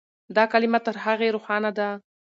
[0.35, 1.89] دا کلمه تر هغې روښانه ده.